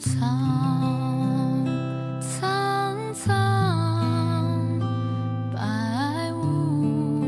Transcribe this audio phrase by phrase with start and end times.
[0.00, 0.08] 草
[2.22, 4.80] 苍苍，
[5.54, 7.22] 白雾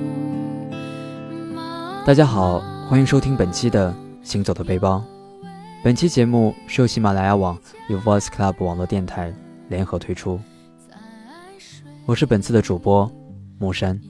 [2.06, 3.90] 大家好，欢迎收听本期的
[4.22, 5.04] 《行走的背包》。
[5.84, 7.58] 本期节目是由喜马拉雅网
[7.90, 9.30] 与 Voice Club 网络电台
[9.68, 10.40] 联合推出。
[12.06, 13.12] 我是本次的主播
[13.58, 14.00] 木山。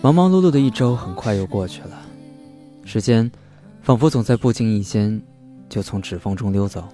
[0.00, 2.00] 忙忙碌碌的一周很快又过去了，
[2.84, 3.28] 时间
[3.82, 5.20] 仿佛总在不经意间
[5.68, 6.84] 就从指缝中溜走，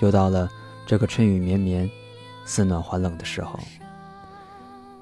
[0.00, 0.50] 又到了
[0.86, 1.88] 这个春雨绵绵、
[2.46, 3.60] 似暖还冷的时候。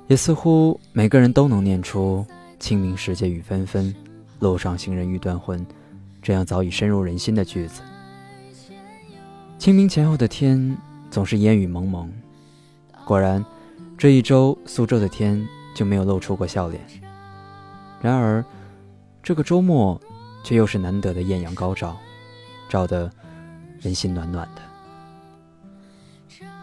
[0.09, 2.27] 也似乎每个人都能念出
[2.59, 3.95] “清明时节雨纷纷，
[4.41, 5.65] 路上行人欲断魂”
[6.21, 7.83] 这样早已深入人心的句子。
[9.59, 10.77] 清明前后的天
[11.09, 12.13] 总是烟雨蒙蒙，
[13.05, 13.45] 果然，
[13.97, 16.81] 这一周苏州的天就没有露出过笑脸。
[18.03, 18.45] 然而，
[19.23, 19.99] 这个周末
[20.43, 21.97] 却又是难得的艳阳高照，
[22.69, 23.09] 照得
[23.81, 24.63] 人心暖暖的。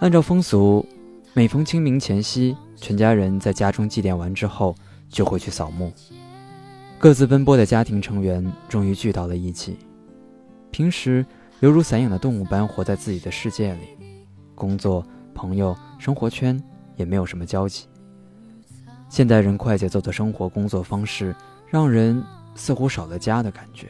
[0.02, 0.86] 按照风俗，
[1.34, 4.76] 每逢清明前夕，全家人在家中祭奠完之后，
[5.08, 5.94] 就会去扫墓。
[6.98, 9.78] 各自奔波的家庭成员终于聚到了一起。
[10.72, 11.26] 平时
[11.62, 13.98] 犹如散养的动物般活在自己的世界里，
[14.56, 16.62] 工作、朋友、生活圈
[16.98, 17.86] 也没有什么交集。
[19.10, 21.36] 现代人快节奏的生活工作方式，
[21.68, 23.88] 让人似乎少了家的感觉，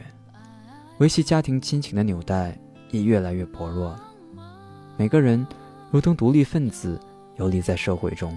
[0.98, 2.58] 维系家庭亲情的纽带
[2.90, 3.94] 也越来越薄弱。
[4.96, 5.46] 每个人
[5.90, 6.98] 如同独立分子，
[7.36, 8.36] 游离在社会中。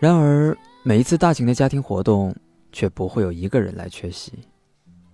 [0.00, 2.34] 然而，每一次大型的家庭活动，
[2.72, 4.32] 却不会有一个人来缺席，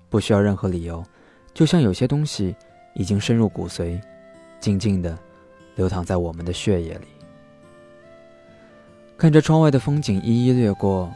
[0.09, 1.05] 不需要任何理由，
[1.53, 2.57] 就像有些东西
[2.95, 4.01] 已经深入骨髓，
[4.59, 5.17] 静静地
[5.77, 7.07] 流淌在我们的血液里。
[9.21, 11.13] 看着窗外的风景一一掠过，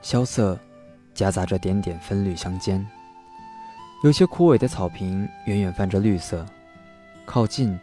[0.00, 0.58] 萧瑟，
[1.12, 2.82] 夹杂着点点分绿相间。
[4.02, 6.46] 有些枯萎的草坪远远泛着绿色，
[7.26, 7.78] 靠近，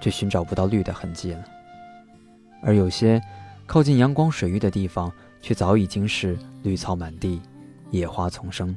[0.00, 1.44] 却寻找不到绿的痕迹了；
[2.62, 3.22] 而有些
[3.66, 5.12] 靠近阳光水域的地方，
[5.42, 7.38] 却早已经是绿草满地，
[7.90, 8.74] 野花丛生。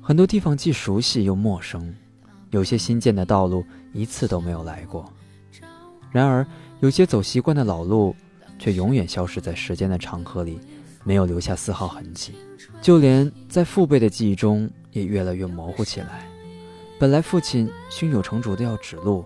[0.00, 1.94] 很多地方既熟悉又陌生，
[2.48, 3.62] 有些新建的道路
[3.92, 5.04] 一次都没有来过。
[6.10, 6.46] 然而，
[6.80, 8.16] 有些走习惯的老路。
[8.60, 10.60] 却永远消失在时间的长河里，
[11.02, 12.34] 没有留下丝毫痕迹。
[12.82, 16.28] 就连在父辈的记忆中，也越来越模糊起来。
[16.98, 19.24] 本来父亲胸有成竹的要指路，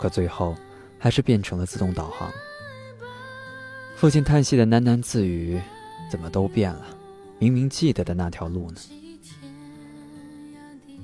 [0.00, 0.56] 可最后
[0.98, 2.32] 还是变成了自动导航。
[3.94, 5.60] 父亲叹息的喃喃自语
[6.10, 6.86] ：“怎么都变了？
[7.38, 8.80] 明明记得的那条路呢？”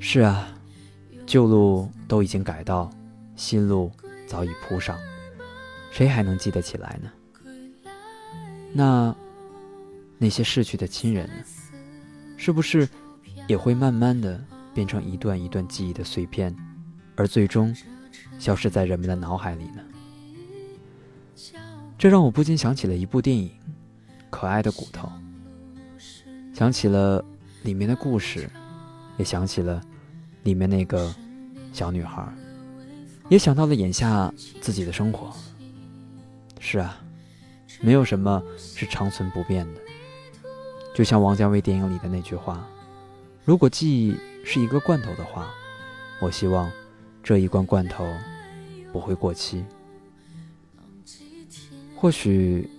[0.01, 0.49] 是啊，
[1.27, 2.91] 旧路都已经改道，
[3.37, 3.93] 新路
[4.27, 4.99] 早已铺上，
[5.91, 7.11] 谁还能记得起来呢？
[8.73, 9.15] 那，
[10.19, 11.35] 那些逝去的亲人呢？
[12.37, 12.89] 是不是
[13.47, 16.57] 也会慢慢的变成一段一段记忆的碎片，
[17.15, 17.75] 而最终
[18.39, 19.83] 消失在人们的脑海里呢？
[21.99, 23.49] 这让我不禁想起了一部电影
[24.31, 25.09] 《可爱的骨头》，
[26.57, 27.25] 想起了
[27.63, 28.49] 里面的故事，
[29.19, 29.81] 也想起了
[30.45, 31.15] 里面那个
[31.73, 32.27] 小女孩，
[33.29, 35.31] 也想到了眼下自己的生活。
[36.59, 37.02] 是啊。
[37.83, 39.81] 没有什么是长存不变的，
[40.95, 42.65] 就像王家卫电影里的那句话
[43.45, 45.51] ：“如果记忆是一个罐头的话，
[46.21, 46.71] 我希望
[47.23, 48.07] 这一罐罐头
[48.93, 49.65] 不会过期。”
[51.97, 52.71] 或许，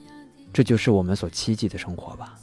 [0.52, 2.40] 这就是我们所期冀的生活吧。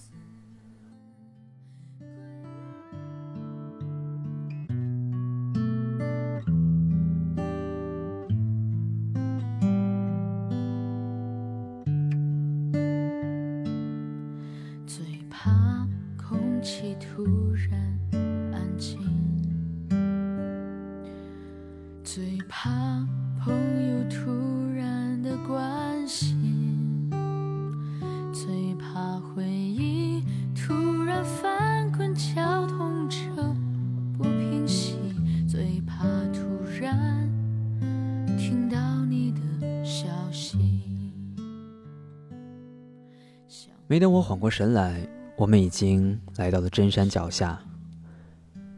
[43.91, 45.05] 没等我缓过神来，
[45.37, 47.61] 我们已经来到了真山脚下。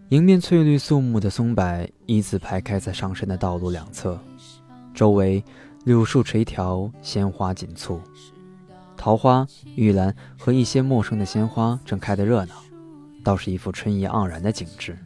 [0.08, 4.18] 迎面翠绿肃穆的松柏一字排开在上山的道路两侧，
[4.94, 5.44] 周围
[5.84, 8.00] 柳树垂条，鲜花锦簇，
[8.96, 12.54] 桃花、玉兰和一些陌生的鲜花正开得热闹。
[13.22, 14.96] 倒是一副春意盎然的景致。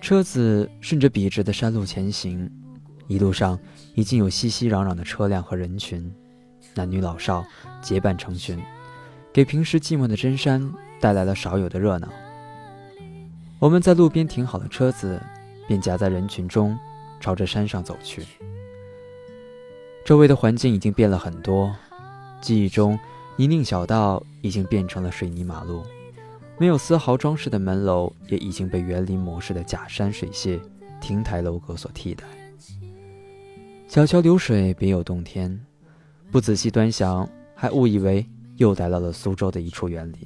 [0.00, 2.48] 车子顺着笔直的山路前行，
[3.08, 3.58] 一路上
[3.96, 6.08] 已经有熙熙攘攘的车辆和人群，
[6.78, 7.44] 男女老少
[7.82, 8.56] 结伴成群，
[9.32, 12.08] 给平时寂寞的真山带来了少有的热闹。
[13.58, 15.20] 我们在路边停好了车子，
[15.66, 16.78] 便夹在人群中，
[17.18, 18.24] 朝着山上走去。
[20.04, 21.74] 周围的环境已经变了很多，
[22.40, 22.96] 记忆中
[23.34, 25.82] 泥泞小道已经变成了水泥马路。
[26.56, 30.60] 没有丝毫装饰的门楼也已经被园林模式的假山水榭、
[31.00, 32.24] 亭台楼阁所替代。
[33.88, 35.58] 小桥流水别有洞天，
[36.30, 38.26] 不仔细端详，还误以为
[38.56, 40.18] 又来到了苏州的一处园林。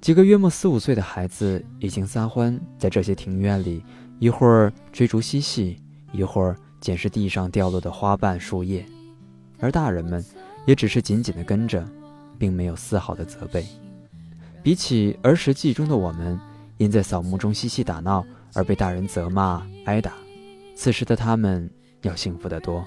[0.00, 3.82] 几个约莫四五岁的孩子已经撒欢在这些庭院里，
[4.18, 5.78] 一会儿追逐嬉戏，
[6.12, 8.84] 一会儿捡拾地上掉落的花瓣树叶，
[9.58, 10.22] 而大人们
[10.66, 11.82] 也只是紧紧地跟着，
[12.38, 13.66] 并没有丝毫的责备。
[14.62, 16.38] 比起儿时记忆中的我们，
[16.76, 20.12] 因在扫墓中嬉戏打闹而被大人责骂挨打，
[20.74, 21.70] 此时的他们
[22.02, 22.84] 要幸福得多。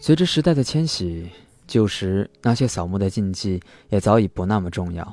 [0.00, 1.28] 随着时代的迁徙，
[1.66, 3.60] 旧时那些扫墓的禁忌
[3.90, 5.12] 也早已不那么重要。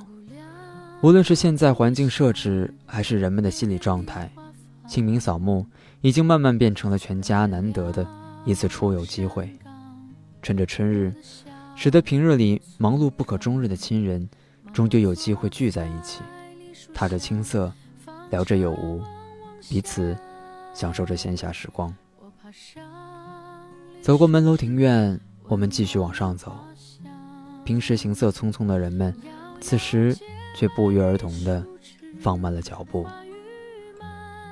[1.01, 4.31] 无论是现在环境设置，还是人们的心理状态，
[4.87, 5.65] 清明扫墓
[6.01, 8.07] 已经慢慢变成了全家难得的
[8.45, 9.49] 一次出游机会。
[10.41, 11.13] 趁着春日。
[11.77, 14.29] 使得平日里忙碌不可终日的亲人，
[14.71, 16.21] 终究有机会聚在一起，
[16.93, 17.69] 踏着青色，
[18.29, 19.01] 聊着有无，
[19.67, 20.15] 彼此
[20.73, 21.93] 享受着闲暇时光。
[24.05, 26.55] 走过门楼庭院，我们继续往上走。
[27.63, 29.11] 平时行色匆匆的人们，
[29.59, 30.15] 此时
[30.55, 31.65] 却不约而同地
[32.19, 33.03] 放慢了脚步。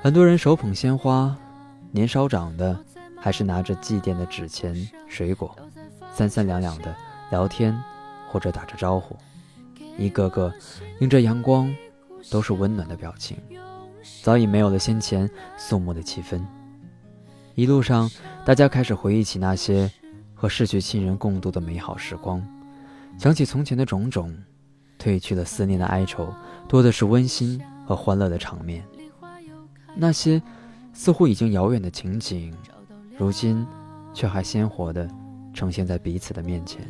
[0.02, 1.38] 很多人手捧鲜花，
[1.92, 2.76] 年稍长的
[3.16, 4.74] 还是拿着祭奠的纸钱、
[5.06, 5.54] 水果，
[6.12, 6.92] 三三两两的。
[7.30, 7.80] 聊天，
[8.28, 9.16] 或者打着招呼，
[9.96, 10.52] 一个个
[10.98, 11.72] 迎着阳光，
[12.28, 13.38] 都是温暖的表情，
[14.20, 16.44] 早已没有了先前肃穆的气氛。
[17.54, 18.10] 一路上，
[18.44, 19.88] 大家开始回忆起那些
[20.34, 22.44] 和逝去亲人共度的美好时光，
[23.16, 24.36] 想起从前的种种，
[24.98, 26.34] 褪去了思念的哀愁，
[26.66, 28.84] 多的是温馨和欢乐的场面。
[29.94, 30.42] 那些
[30.92, 32.52] 似乎已经遥远的情景，
[33.16, 33.64] 如今
[34.12, 35.08] 却还鲜活地
[35.52, 36.84] 呈现在彼此的面前。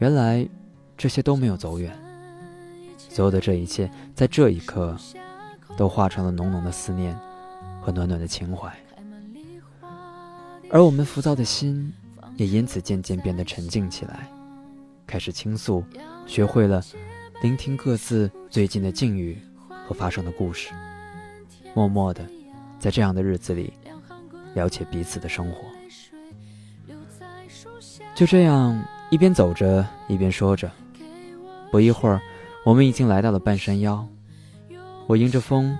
[0.00, 0.48] 原来，
[0.96, 1.96] 这些都没有走远。
[2.98, 4.96] 所有的这一切，在这一刻，
[5.76, 7.16] 都化成了浓浓的思念
[7.84, 8.72] 和暖暖的情怀。
[10.70, 11.92] 而我们浮躁的心，
[12.36, 14.26] 也因此渐渐变得沉静起来，
[15.06, 15.84] 开始倾诉，
[16.26, 16.82] 学会了
[17.42, 19.38] 聆听各自最近的境遇
[19.86, 20.72] 和发生的故事，
[21.74, 22.26] 默默的，
[22.80, 23.74] 在这样的日子里，
[24.54, 25.58] 了解彼此的生活。
[28.14, 28.82] 就这样。
[29.10, 30.68] 一边走着，一边说着。
[31.70, 32.20] 不一会儿，
[32.64, 34.04] 我们已经来到了半山腰。
[35.06, 35.76] 我迎着风，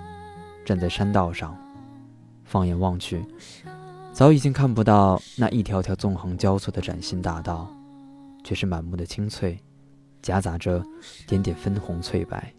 [0.65, 1.57] 站在山道上，
[2.55, 3.27] 放眼望去，
[4.13, 7.69] 早已经看不到那一条条纵横交错的崭新大道，
[8.45, 9.59] 却是满目的青翠，
[10.23, 10.81] 夹杂着
[11.27, 12.55] 点点粉红翠白。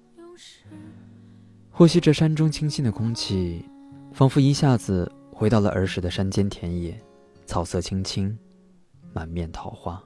[1.72, 3.64] 呼吸着山中清新的空气，
[4.12, 7.02] 仿佛一下子回到了儿时的山间田野，
[7.46, 8.38] 草色青青，
[9.14, 10.04] 满面桃花。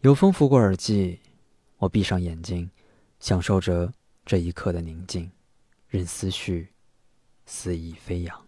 [0.00, 1.20] 有风拂过耳际，
[1.76, 2.70] 我闭上眼睛，
[3.20, 3.92] 享受着
[4.24, 5.30] 这一刻的宁静，
[5.86, 6.70] 任思绪
[7.44, 8.40] 肆意飞扬。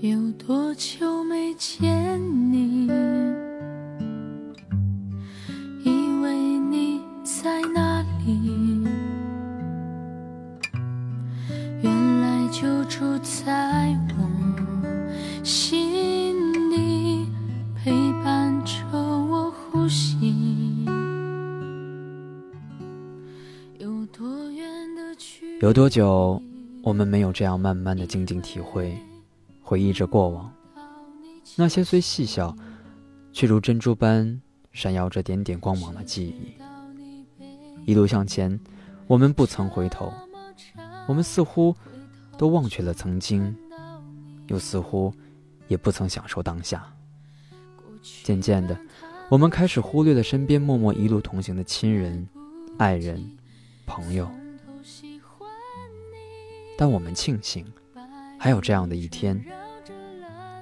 [0.00, 2.20] 有多久没见
[2.52, 2.86] 你？
[5.82, 5.90] 以
[6.22, 8.84] 为你在哪里？
[11.82, 15.85] 原来就住在我心。
[25.66, 26.40] 有多久，
[26.84, 28.96] 我们没有这样慢慢的静静体会，
[29.60, 30.48] 回忆着过往，
[31.56, 32.56] 那些虽细小，
[33.32, 36.54] 却如珍珠般闪耀着点点光芒的记忆。
[37.84, 38.60] 一路向前，
[39.08, 40.12] 我们不曾回头，
[41.08, 41.74] 我们似乎
[42.38, 43.52] 都忘却了曾经，
[44.46, 45.12] 又似乎
[45.66, 46.86] 也不曾享受当下。
[48.22, 48.78] 渐渐的，
[49.28, 52.24] 我们开始忽略了身边默默一路同行的亲人、
[52.78, 53.20] 爱人、
[53.84, 54.30] 朋友。
[56.76, 57.64] 但我们庆幸，
[58.38, 59.42] 还有这样的一天，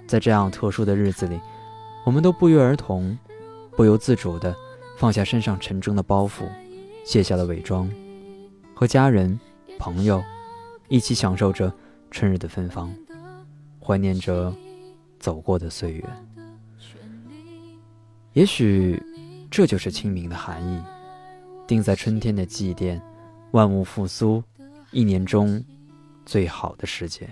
[0.06, 1.40] 在这样特殊的日子里，
[2.06, 3.18] 我们都不约而同、
[3.76, 4.54] 不由自主地
[4.96, 6.48] 放下身上沉重的包袱，
[7.04, 7.90] 卸下了伪装，
[8.74, 9.38] 和家人、
[9.78, 10.22] 朋友
[10.88, 11.72] 一起享受着
[12.10, 12.94] 春日的芬芳，
[13.80, 14.54] 怀念着
[15.18, 16.04] 走过的岁月。
[18.34, 19.02] 也许，
[19.50, 20.80] 这就是清明的含义，
[21.66, 23.00] 定在春天的祭奠，
[23.52, 24.42] 万物复苏，
[24.90, 25.62] 一年中
[26.24, 27.28] 最好的时节。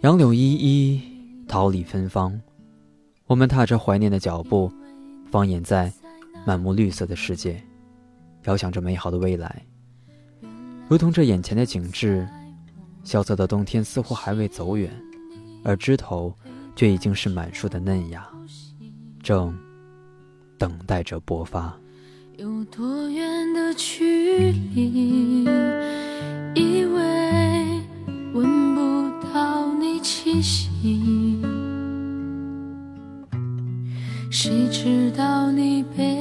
[0.00, 1.00] 杨柳依依，
[1.46, 2.40] 桃李芬芳，
[3.26, 4.72] 我们踏着怀念的脚步，
[5.30, 5.92] 放眼在
[6.44, 7.62] 满目绿色的世界，
[8.44, 9.64] 遥想着美好的未来。
[10.88, 12.28] 如同这眼前的景致，
[13.04, 14.92] 萧瑟的冬天似乎还未走远，
[15.64, 16.34] 而枝头
[16.74, 18.28] 却已经是满树的嫩芽，
[19.22, 19.56] 正
[20.58, 21.78] 等待着勃发。
[22.38, 25.44] 有多远的距离，
[34.42, 36.11] 谁知道你背。